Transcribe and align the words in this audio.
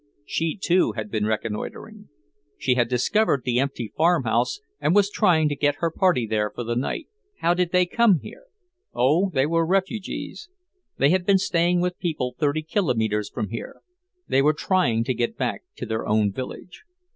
She, 0.25 0.57
too, 0.59 0.93
had 0.93 1.11
been 1.11 1.27
reconnoitering. 1.27 2.09
She 2.57 2.73
had 2.73 2.87
discovered 2.89 3.43
the 3.45 3.59
empty 3.59 3.93
farmhouse 3.95 4.59
and 4.79 4.95
was 4.95 5.11
trying 5.11 5.47
to 5.49 5.55
get 5.55 5.75
her 5.75 5.91
party 5.91 6.25
there 6.25 6.49
for 6.49 6.63
the 6.63 6.75
night. 6.75 7.07
How 7.41 7.53
did 7.53 7.71
they 7.71 7.85
come 7.85 8.17
here? 8.21 8.45
Oh, 8.95 9.29
they 9.29 9.45
were 9.45 9.63
refugees. 9.63 10.49
They 10.97 11.11
had 11.11 11.23
been 11.23 11.37
staying 11.37 11.81
with 11.81 11.99
people 11.99 12.33
thirty 12.39 12.63
kilometers 12.63 13.29
from 13.29 13.49
here. 13.49 13.81
They 14.27 14.41
were 14.41 14.53
trying 14.53 15.03
to 15.03 15.13
get 15.13 15.37
back 15.37 15.65
to 15.75 15.85
their 15.85 16.07
own 16.07 16.31
village. 16.31 16.81